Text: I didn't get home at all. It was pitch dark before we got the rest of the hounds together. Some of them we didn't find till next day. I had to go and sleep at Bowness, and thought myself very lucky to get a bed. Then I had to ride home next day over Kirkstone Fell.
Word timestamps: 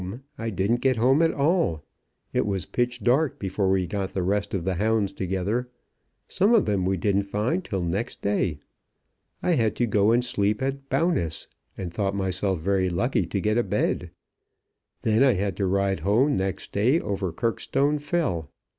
I 0.35 0.49
didn't 0.49 0.81
get 0.81 0.97
home 0.97 1.21
at 1.21 1.31
all. 1.31 1.85
It 2.33 2.47
was 2.47 2.65
pitch 2.65 3.03
dark 3.03 3.37
before 3.37 3.69
we 3.69 3.85
got 3.85 4.13
the 4.13 4.23
rest 4.23 4.55
of 4.55 4.65
the 4.65 4.73
hounds 4.73 5.11
together. 5.11 5.69
Some 6.27 6.55
of 6.55 6.65
them 6.65 6.85
we 6.87 6.97
didn't 6.97 7.25
find 7.29 7.63
till 7.63 7.83
next 7.83 8.19
day. 8.23 8.57
I 9.43 9.51
had 9.51 9.75
to 9.75 9.85
go 9.85 10.09
and 10.11 10.25
sleep 10.25 10.59
at 10.63 10.89
Bowness, 10.89 11.45
and 11.77 11.93
thought 11.93 12.15
myself 12.15 12.59
very 12.59 12.89
lucky 12.89 13.27
to 13.27 13.39
get 13.39 13.59
a 13.59 13.63
bed. 13.63 14.09
Then 15.03 15.21
I 15.23 15.33
had 15.33 15.55
to 15.57 15.67
ride 15.67 15.99
home 15.99 16.35
next 16.35 16.71
day 16.73 16.99
over 16.99 17.31
Kirkstone 17.31 17.99
Fell. 17.99 18.49